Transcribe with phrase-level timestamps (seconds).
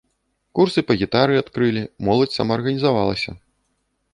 [0.59, 3.31] Курсы па гітары адкрылі, моладзь самаарганізавалася.